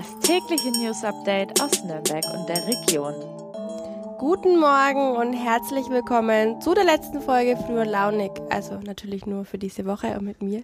[0.00, 3.39] das tägliche News Update aus Nürnberg und der Region.
[4.20, 8.30] Guten Morgen und herzlich willkommen zu der letzten Folge Früher Launig.
[8.50, 10.62] Also natürlich nur für diese Woche und mit mir.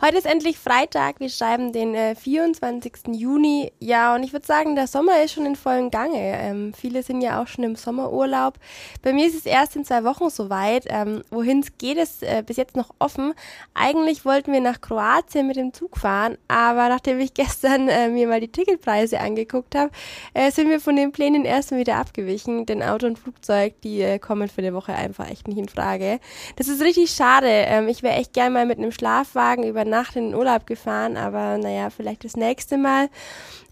[0.00, 1.20] Heute ist endlich Freitag.
[1.20, 3.08] Wir schreiben den äh, 24.
[3.12, 3.72] Juni.
[3.78, 6.16] Ja, und ich würde sagen, der Sommer ist schon in vollen Gange.
[6.18, 8.54] Ähm, viele sind ja auch schon im Sommerurlaub.
[9.02, 10.86] Bei mir ist es erst in zwei Wochen soweit.
[10.88, 13.34] Ähm, Wohin es geht, ist äh, bis jetzt noch offen.
[13.74, 18.28] Eigentlich wollten wir nach Kroatien mit dem Zug fahren, aber nachdem ich gestern äh, mir
[18.28, 19.90] mal die Ticketpreise angeguckt habe,
[20.32, 22.64] äh, sind wir von den Plänen erstmal wieder abgewichen.
[22.64, 26.20] Denn Auto und Flugzeug, die äh, kommen für eine Woche einfach echt nicht in Frage.
[26.56, 27.48] Das ist richtig schade.
[27.48, 31.16] Ähm, ich wäre echt gern mal mit einem Schlafwagen über Nacht in den Urlaub gefahren,
[31.16, 33.08] aber naja, vielleicht das nächste Mal.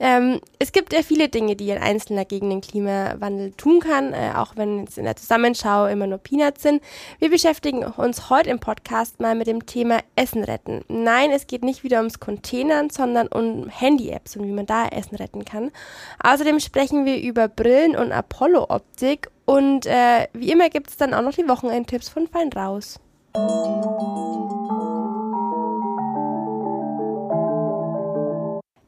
[0.00, 4.32] Ähm, es gibt ja viele Dinge, die ein Einzelner gegen den Klimawandel tun kann, äh,
[4.34, 6.82] auch wenn es in der Zusammenschau immer nur Peanuts sind.
[7.20, 10.84] Wir beschäftigen uns heute im Podcast mal mit dem Thema Essen retten.
[10.88, 15.14] Nein, es geht nicht wieder ums Containern, sondern um Handy-Apps und wie man da Essen
[15.14, 15.70] retten kann.
[16.22, 19.11] Außerdem sprechen wir über Brillen und Apollo-Optik
[19.44, 23.00] und äh, wie immer gibt es dann auch noch die Wochenendtipps von Fein raus.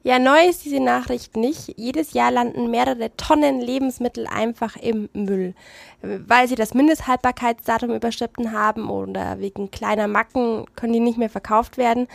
[0.07, 1.73] Ja, neu ist diese Nachricht nicht.
[1.77, 5.55] Jedes Jahr landen mehrere Tonnen Lebensmittel einfach im Müll,
[6.03, 11.79] weil sie das Mindesthaltbarkeitsdatum überschritten haben oder wegen kleiner Macken können die nicht mehr verkauft
[11.79, 12.07] werden.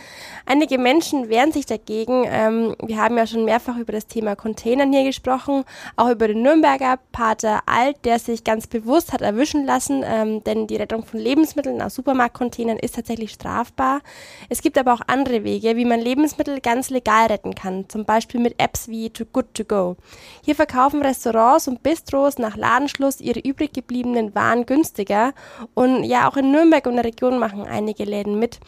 [0.45, 2.23] Einige Menschen wehren sich dagegen.
[2.27, 5.65] Ähm, wir haben ja schon mehrfach über das Thema Containern hier gesprochen,
[5.97, 10.65] auch über den Nürnberger Pater Alt, der sich ganz bewusst hat erwischen lassen, ähm, denn
[10.65, 13.99] die Rettung von Lebensmitteln aus Supermarktcontainern ist tatsächlich strafbar.
[14.47, 18.39] Es gibt aber auch andere Wege, wie man Lebensmittel ganz legal retten kann zum Beispiel
[18.39, 19.97] mit Apps wie Too Good To Go.
[20.43, 25.33] Hier verkaufen Restaurants und Bistros nach Ladenschluss ihre übrig gebliebenen Waren günstiger
[25.73, 28.59] und ja, auch in Nürnberg und der Region machen einige Läden mit.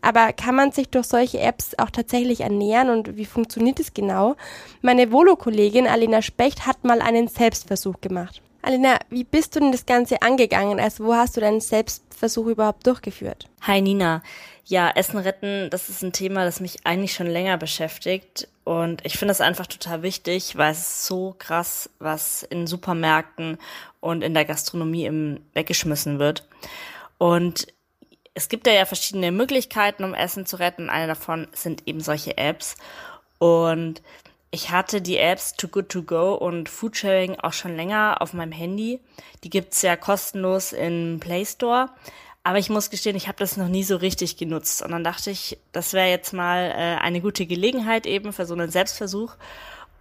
[0.00, 4.36] Aber kann man sich durch solche Apps auch tatsächlich ernähren und wie funktioniert es genau?
[4.80, 8.42] Meine Volo-Kollegin Alena Specht hat mal einen Selbstversuch gemacht.
[8.62, 10.78] Alena, wie bist du denn das Ganze angegangen?
[10.78, 13.48] Also wo hast du deinen Selbstversuch überhaupt durchgeführt?
[13.62, 14.22] Hi Nina.
[14.64, 18.48] Ja, Essen retten, das ist ein Thema, das mich eigentlich schon länger beschäftigt.
[18.72, 23.58] Und ich finde es einfach total wichtig, weil es ist so krass, was in Supermärkten
[24.00, 26.48] und in der Gastronomie im weggeschmissen wird.
[27.18, 27.66] Und
[28.32, 30.88] es gibt ja, verschiedene Möglichkeiten, um Essen zu retten.
[30.88, 32.76] Eine davon sind eben solche Apps.
[33.38, 34.00] Und
[34.50, 38.52] ich hatte die Apps Too Good To Go und Foodsharing auch schon länger auf meinem
[38.52, 39.00] Handy.
[39.44, 41.90] Die gibt's ja kostenlos im Play Store.
[42.44, 44.82] Aber ich muss gestehen, ich habe das noch nie so richtig genutzt.
[44.82, 48.54] Und dann dachte ich, das wäre jetzt mal äh, eine gute Gelegenheit eben für so
[48.54, 49.34] einen Selbstversuch.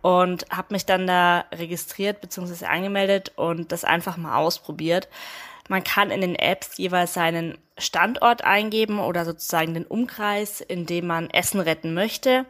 [0.02, 2.66] Und habe mich dann da registriert bzw.
[2.66, 5.08] angemeldet und das einfach mal ausprobiert.
[5.70, 11.06] Man kann in den Apps jeweils seinen Standort eingeben oder sozusagen den Umkreis, in dem
[11.06, 12.48] man Essen retten möchte.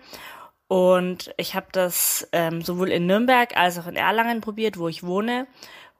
[0.69, 5.03] Und ich habe das ähm, sowohl in Nürnberg als auch in Erlangen probiert, wo ich
[5.03, 5.45] wohne.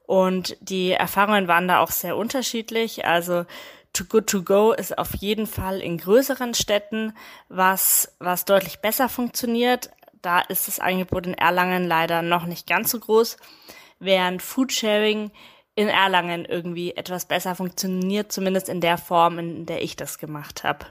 [0.06, 3.04] Und die Erfahrungen waren da auch sehr unterschiedlich.
[3.04, 3.44] Also
[3.92, 7.12] Too Good To Go ist auf jeden Fall in größeren Städten
[7.48, 9.90] was, was deutlich besser funktioniert.
[10.22, 13.36] Da ist das Angebot in Erlangen leider noch nicht ganz so groß,
[13.98, 15.30] während Foodsharing
[15.74, 20.64] in Erlangen irgendwie etwas besser funktioniert, zumindest in der Form, in der ich das gemacht
[20.64, 20.86] habe.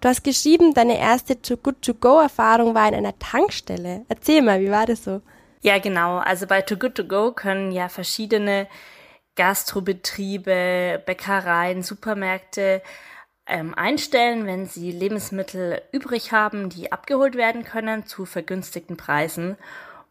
[0.00, 4.04] Du hast geschrieben, deine erste Too Good To Go Erfahrung war in einer Tankstelle.
[4.08, 5.20] Erzähl mal, wie war das so?
[5.60, 6.18] Ja, genau.
[6.18, 8.68] Also bei Too Good To Go können ja verschiedene
[9.38, 12.82] Gastrobetriebe, Bäckereien, Supermärkte
[13.46, 19.56] ähm, einstellen, wenn sie Lebensmittel übrig haben, die abgeholt werden können zu vergünstigten Preisen.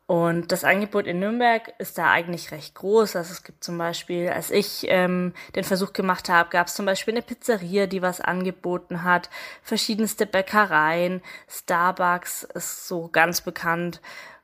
[0.06, 3.18] Und das Angebot in Nürnberg ist da eigentlich recht groß.
[3.18, 6.86] Also es gibt zum Beispiel, als ich ähm, den Versuch gemacht habe, gab es zum
[6.86, 9.30] Beispiel eine Pizzeria, die was angeboten hat,
[9.62, 14.00] verschiedenste Bäckereien, Starbucks ist so ganz bekannt.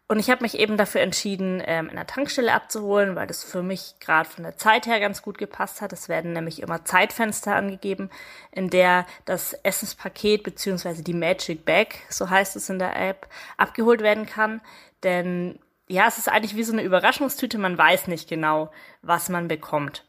[0.07, 3.63] Und ich habe mich eben dafür entschieden, ähm, in der Tankstelle abzuholen, weil das für
[3.63, 5.93] mich gerade von der Zeit her ganz gut gepasst hat.
[5.93, 8.09] Es werden nämlich immer Zeitfenster angegeben,
[8.51, 13.27] in der das Essenspaket beziehungsweise die Magic Bag, so heißt es in der App,
[13.57, 14.61] abgeholt werden kann.
[15.03, 15.57] Denn
[15.87, 17.57] ja, es ist eigentlich wie so eine Überraschungstüte.
[17.57, 18.71] Man weiß nicht genau,
[19.01, 20.03] was man bekommt.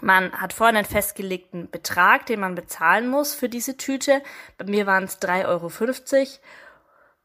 [0.00, 4.22] Man hat vorhin einen festgelegten Betrag, den man bezahlen muss für diese Tüte.
[4.56, 5.68] Bei mir waren es 3,50 Euro.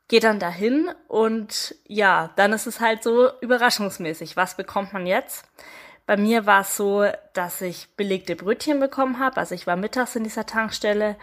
[0.07, 4.37] Geht dann dahin und ja, dann ist es halt so überraschungsmäßig.
[4.37, 5.45] Was bekommt man jetzt?
[6.05, 9.37] Bei mir war es so, dass ich belegte Brötchen bekommen habe.
[9.37, 11.15] Also ich war mittags in dieser Tankstelle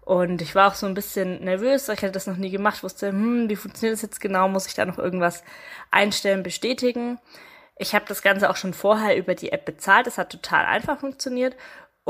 [0.00, 2.82] und ich war auch so ein bisschen nervös, weil ich hatte das noch nie gemacht,
[2.82, 4.48] wusste, hm, wie funktioniert das jetzt genau?
[4.48, 5.44] Muss ich da noch irgendwas
[5.90, 7.18] einstellen, bestätigen?
[7.76, 10.06] Ich habe das Ganze auch schon vorher über die App bezahlt.
[10.06, 11.54] Es hat total einfach funktioniert.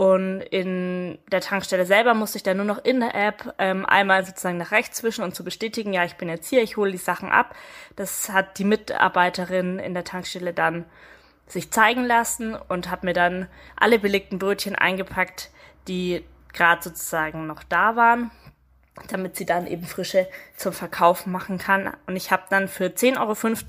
[0.01, 4.25] Und in der Tankstelle selber musste ich dann nur noch in der App ähm, einmal
[4.25, 6.97] sozusagen nach rechts zwischen und zu bestätigen, ja, ich bin jetzt hier, ich hole die
[6.97, 7.55] Sachen ab.
[7.97, 10.87] Das hat die Mitarbeiterin in der Tankstelle dann
[11.47, 15.51] sich zeigen lassen und habe mir dann alle belegten Brötchen eingepackt,
[15.87, 16.25] die
[16.55, 18.31] gerade sozusagen noch da waren,
[19.09, 20.27] damit sie dann eben frische
[20.57, 21.95] zum Verkauf machen kann.
[22.07, 23.19] Und ich habe dann für 10,50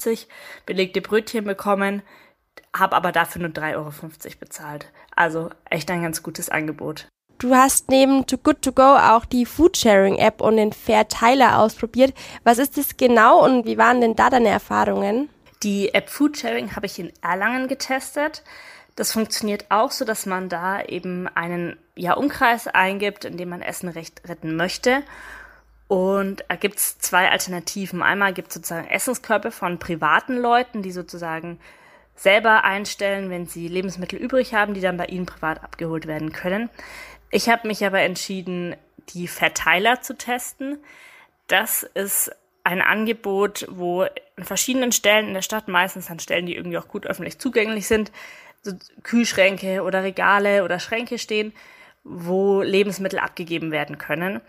[0.07, 0.17] Euro
[0.65, 2.03] belegte Brötchen bekommen,
[2.73, 3.91] habe aber dafür nur 3,50 Euro
[4.39, 4.87] bezahlt.
[5.15, 7.07] Also echt ein ganz gutes Angebot.
[7.37, 12.13] Du hast neben Too Good To Go auch die Foodsharing App und den Verteiler ausprobiert.
[12.43, 15.27] Was ist das genau und wie waren denn da deine Erfahrungen?
[15.63, 18.43] Die App Foodsharing habe ich in Erlangen getestet.
[18.95, 23.63] Das funktioniert auch so, dass man da eben einen ja, Umkreis eingibt, in dem man
[23.63, 25.01] Essen recht retten möchte.
[25.87, 28.03] Und da gibt es zwei Alternativen.
[28.03, 31.59] Einmal gibt es sozusagen Essenskörbe von privaten Leuten, die sozusagen
[32.21, 36.69] selber einstellen, wenn sie Lebensmittel übrig haben, die dann bei ihnen privat abgeholt werden können.
[37.31, 38.75] Ich habe mich aber entschieden,
[39.09, 40.77] die Verteiler zu testen.
[41.47, 42.31] Das ist
[42.63, 46.87] ein Angebot, wo an verschiedenen Stellen in der Stadt, meistens an Stellen, die irgendwie auch
[46.87, 48.11] gut öffentlich zugänglich sind,
[48.61, 51.53] so Kühlschränke oder Regale oder Schränke stehen,
[52.03, 54.41] wo Lebensmittel abgegeben werden können.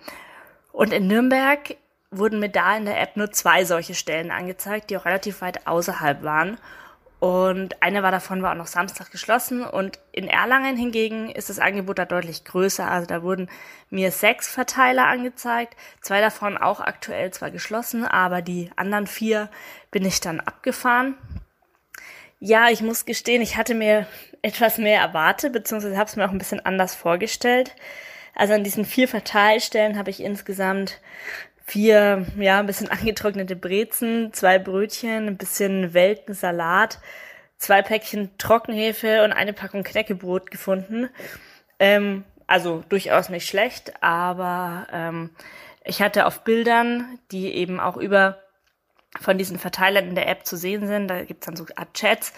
[0.72, 1.76] Und in Nürnberg
[2.10, 5.66] wurden mir da in der App nur zwei solche Stellen angezeigt, die auch relativ weit
[5.66, 6.58] außerhalb waren.
[7.22, 9.62] Und eine war davon war auch noch Samstag geschlossen.
[9.62, 12.90] Und in Erlangen hingegen ist das Angebot da deutlich größer.
[12.90, 13.48] Also da wurden
[13.90, 15.76] mir sechs Verteiler angezeigt.
[16.00, 19.50] Zwei davon auch aktuell zwar geschlossen, aber die anderen vier
[19.92, 21.14] bin ich dann abgefahren.
[22.40, 24.08] Ja, ich muss gestehen, ich hatte mir
[24.42, 27.76] etwas mehr erwartet, beziehungsweise habe es mir auch ein bisschen anders vorgestellt.
[28.34, 30.98] Also an diesen vier Verteilstellen habe ich insgesamt
[31.64, 36.98] vier, ja, ein bisschen angetrocknete Brezen, zwei Brötchen, ein bisschen welken Salat,
[37.58, 41.08] zwei Päckchen Trockenhefe und eine Packung Knäckebrot gefunden.
[41.78, 45.30] Ähm, also durchaus nicht schlecht, aber ähm,
[45.84, 48.38] ich hatte auf Bildern, die eben auch über
[49.20, 52.32] von diesen Verteilern in der App zu sehen sind, da gibt's dann so Art Chats,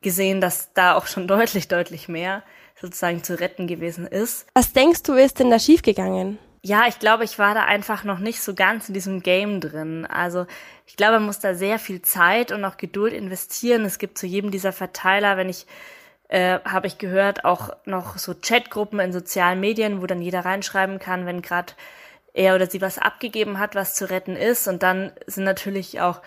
[0.00, 2.42] gesehen, dass da auch schon deutlich, deutlich mehr
[2.80, 4.46] sozusagen zu retten gewesen ist.
[4.54, 6.38] Was denkst du, ist denn da schiefgegangen?
[6.62, 10.06] Ja, ich glaube, ich war da einfach noch nicht so ganz in diesem Game drin.
[10.06, 10.46] Also
[10.86, 13.84] ich glaube, man muss da sehr viel Zeit und auch Geduld investieren.
[13.84, 15.66] Es gibt zu jedem dieser Verteiler, wenn ich
[16.28, 20.98] äh, habe ich gehört, auch noch so Chatgruppen in sozialen Medien, wo dann jeder reinschreiben
[20.98, 21.72] kann, wenn gerade
[22.34, 24.68] er oder sie was abgegeben hat, was zu retten ist.
[24.68, 26.20] Und dann sind natürlich auch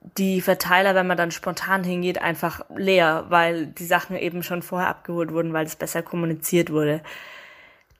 [0.00, 4.88] die Verteiler, wenn man dann spontan hingeht, einfach leer, weil die Sachen eben schon vorher
[4.88, 7.02] abgeholt wurden, weil es besser kommuniziert wurde.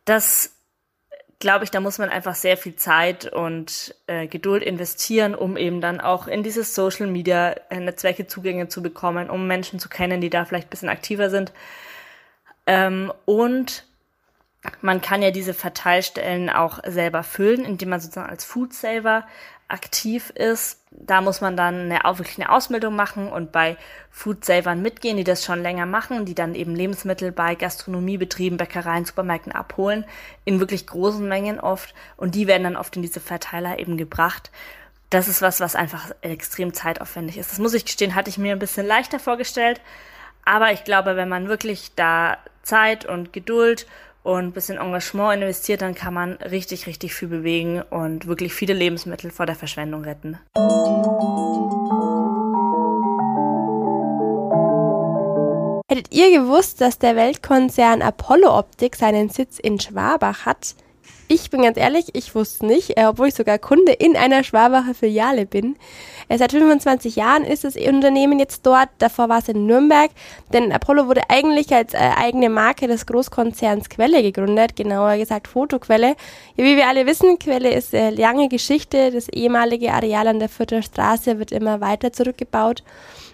[0.05, 0.52] Das
[1.43, 5.81] glaube ich, da muss man einfach sehr viel Zeit und äh, Geduld investieren, um eben
[5.81, 10.21] dann auch in dieses Social Media äh, Netzwerke Zugänge zu bekommen, um Menschen zu kennen,
[10.21, 11.53] die da vielleicht ein bisschen aktiver sind.
[12.67, 13.85] Ähm, und
[14.81, 19.25] man kann ja diese Verteilstellen auch selber füllen, indem man sozusagen als Food Saver
[19.73, 20.81] aktiv ist.
[20.91, 23.77] Da muss man dann eine, wirklich eine Ausbildung machen und bei
[24.11, 29.53] Foodsavern mitgehen, die das schon länger machen, die dann eben Lebensmittel bei Gastronomiebetrieben, Bäckereien, Supermärkten
[29.53, 30.05] abholen,
[30.45, 31.95] in wirklich großen Mengen oft.
[32.17, 34.51] Und die werden dann oft in diese Verteiler eben gebracht.
[35.09, 37.51] Das ist was, was einfach extrem zeitaufwendig ist.
[37.51, 39.81] Das muss ich gestehen, hatte ich mir ein bisschen leichter vorgestellt.
[40.45, 43.87] Aber ich glaube, wenn man wirklich da Zeit und Geduld
[44.23, 48.75] und ein bisschen Engagement investiert, dann kann man richtig, richtig viel bewegen und wirklich viele
[48.75, 50.39] Lebensmittel vor der Verschwendung retten.
[55.89, 60.75] Hättet ihr gewusst, dass der Weltkonzern Apollo Optik seinen Sitz in Schwabach hat?
[61.35, 64.93] Ich bin ganz ehrlich, ich wusste nicht, äh, obwohl ich sogar Kunde in einer Schwabacher
[64.93, 65.77] Filiale bin.
[66.29, 70.11] Äh, seit 25 Jahren ist das Unternehmen jetzt dort, davor war es in Nürnberg,
[70.53, 76.17] denn Apollo wurde eigentlich als äh, eigene Marke des Großkonzerns Quelle gegründet, genauer gesagt Fotoquelle.
[76.57, 80.51] Ja, wie wir alle wissen, Quelle ist äh, lange Geschichte, das ehemalige Areal an der
[80.51, 82.85] Vierter Straße wird immer weiter zurückgebaut.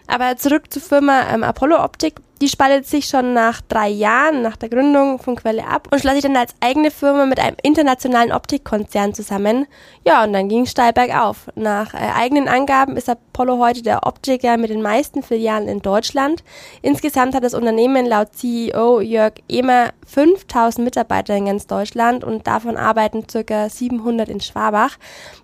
[0.06, 2.14] Aber zurück zur Firma ähm, Apollo Optik.
[2.40, 6.14] Die spaltet sich schon nach drei Jahren nach der Gründung von Quelle ab und schloss
[6.14, 9.66] sich dann als eigene Firma mit einem internationalen Optikkonzern zusammen.
[10.06, 11.50] Ja, und dann ging es steil bergauf.
[11.56, 16.42] Nach äh, eigenen Angaben ist Apollo heute der Optiker mit den meisten Filialen in Deutschland.
[16.82, 22.76] Insgesamt hat das Unternehmen laut CEO Jörg Ehmer 5000 Mitarbeiter in ganz Deutschland und davon
[22.76, 23.68] arbeiten ca.
[23.68, 24.96] 700 in Schwabach.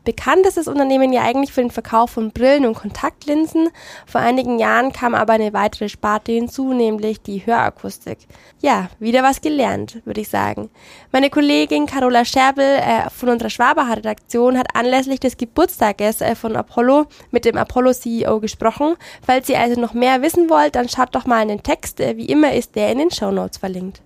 [0.05, 3.69] Bekannt ist das Unternehmen ja eigentlich für den Verkauf von Brillen und Kontaktlinsen.
[4.07, 8.19] Vor einigen Jahren kam aber eine weitere Sparte hinzu, nämlich die Hörakustik.
[8.61, 10.69] Ja, wieder was gelernt, würde ich sagen.
[11.13, 16.57] Meine Kollegin Carola Scherbel äh, von unserer Schwabacher Redaktion hat anlässlich des Geburtstages äh, von
[16.57, 18.97] Apollo mit dem Apollo-CEO gesprochen.
[19.25, 22.01] Falls ihr also noch mehr wissen wollt, dann schaut doch mal in den Text.
[22.01, 24.01] Äh, wie immer ist der in den Show Notes verlinkt.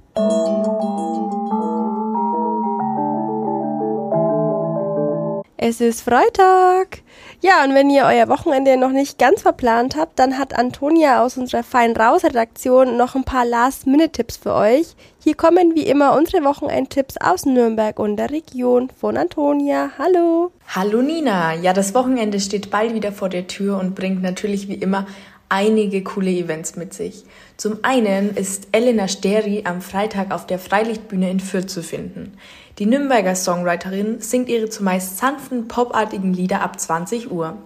[5.60, 7.02] Es ist Freitag.
[7.40, 11.36] Ja, und wenn ihr euer Wochenende noch nicht ganz verplant habt, dann hat Antonia aus
[11.36, 14.94] unserer Fein Raus Redaktion noch ein paar Last-Minute-Tipps für euch.
[15.20, 19.90] Hier kommen wie immer unsere Wochenendtipps aus Nürnberg und der Region von Antonia.
[19.98, 20.52] Hallo.
[20.68, 21.54] Hallo Nina.
[21.54, 25.08] Ja, das Wochenende steht bald wieder vor der Tür und bringt natürlich wie immer
[25.48, 27.24] einige coole Events mit sich.
[27.56, 32.34] Zum einen ist Elena Steri am Freitag auf der Freilichtbühne in Fürth zu finden.
[32.78, 37.56] Die Nürnberger Songwriterin singt ihre zumeist sanften, popartigen Lieder ab 20 Uhr.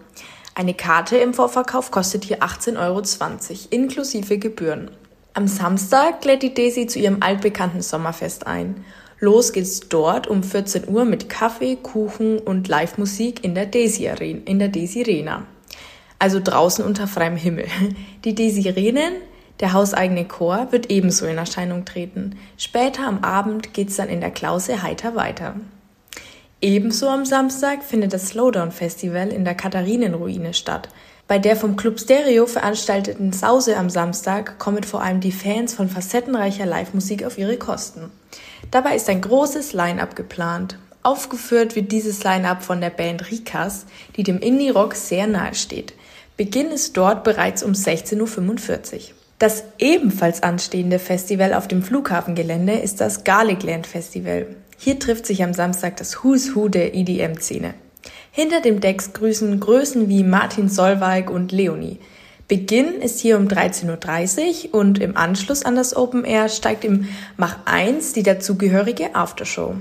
[0.55, 3.03] Eine Karte im Vorverkauf kostet hier 18,20 Euro,
[3.71, 4.91] inklusive Gebühren.
[5.35, 8.85] Am Samstag lädt die Daisy zu ihrem altbekannten Sommerfest ein.
[9.19, 15.47] Los geht's dort um 14 Uhr mit Kaffee, Kuchen und Live-Musik in der Daisy Arena.
[16.23, 17.67] Also draußen unter freiem Himmel.
[18.25, 19.15] Die Desirenen
[19.59, 22.39] der hauseigene Chor wird ebenso in Erscheinung treten.
[22.57, 25.57] Später am Abend geht's dann in der Klause heiter weiter.
[26.61, 30.91] Ebenso am Samstag findet das Slowdown Festival in der Katharinenruine statt.
[31.27, 35.89] Bei der vom Club Stereo veranstalteten Sause am Samstag kommen vor allem die Fans von
[35.89, 38.13] facettenreicher Live-Musik auf ihre Kosten.
[38.71, 40.79] Dabei ist ein großes Line-up geplant.
[41.03, 45.95] Aufgeführt wird dieses Line-up von der Band Rikas, die dem Indie-Rock sehr nahe steht.
[46.37, 49.01] Beginn ist dort bereits um 16.45 Uhr.
[49.39, 54.47] Das ebenfalls anstehende Festival auf dem Flughafengelände ist das Garlicland Festival.
[54.79, 57.75] Hier trifft sich am Samstag das Who's Who der EDM-Szene.
[58.31, 61.99] Hinter dem Decks grüßen Größen wie Martin Solveig und Leonie.
[62.49, 67.09] Beginn ist hier um 13.30 Uhr und im Anschluss an das Open Air steigt im
[67.37, 69.77] Mach 1 die dazugehörige Aftershow.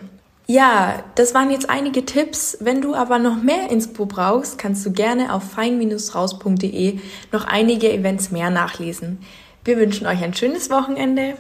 [0.51, 2.57] Ja, das waren jetzt einige Tipps.
[2.59, 6.99] Wenn du aber noch mehr Inspo brauchst, kannst du gerne auf fein-raus.de
[7.31, 9.19] noch einige Events mehr nachlesen.
[9.63, 11.35] Wir wünschen euch ein schönes Wochenende.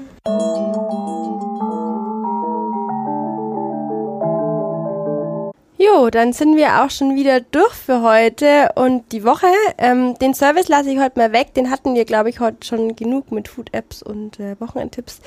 [5.83, 9.47] Jo, dann sind wir auch schon wieder durch für heute und die Woche.
[9.79, 11.55] Ähm, den Service lasse ich heute mal weg.
[11.55, 15.21] Den hatten wir, glaube ich, heute schon genug mit Food-Apps und äh, Wochenendtipps.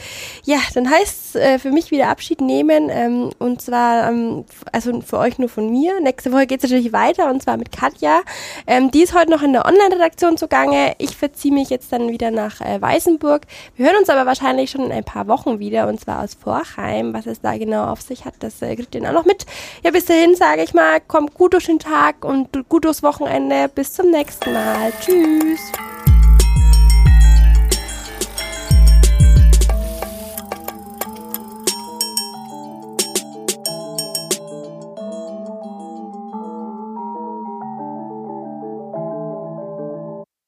[0.44, 5.00] Ja, dann heißt es äh, für mich wieder Abschied nehmen ähm, und zwar, ähm, also
[5.00, 6.00] für euch nur von mir.
[6.00, 8.20] Nächste Woche geht es natürlich weiter und zwar mit Katja.
[8.68, 10.94] Ähm, die ist heute noch in der Online-Redaktion zugange.
[10.98, 13.42] Ich verziehe mich jetzt dann wieder nach äh, Weißenburg.
[13.74, 17.12] Wir hören uns aber wahrscheinlich schon in ein paar Wochen wieder und zwar aus Vorheim.
[17.12, 19.46] Was es da genau auf sich hat, das äh, kriegt ihr dann auch noch mit.
[19.82, 23.70] Ja, bis dahin sage ich mal, kommt gut durch den Tag und gut durchs Wochenende.
[23.74, 24.92] Bis zum nächsten Mal.
[25.00, 25.72] Tschüss.